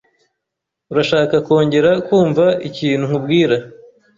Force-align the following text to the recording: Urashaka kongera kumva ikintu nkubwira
Urashaka 0.91 1.35
kongera 1.45 1.91
kumva 2.07 2.45
ikintu 2.69 3.03
nkubwira 3.09 3.55